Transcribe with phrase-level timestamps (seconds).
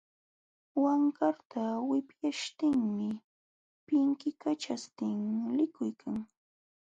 [0.83, 3.09] Wankarta wipyaśhtinmi
[3.87, 5.19] pinkikaćhaśhtin
[5.57, 6.17] likuykan.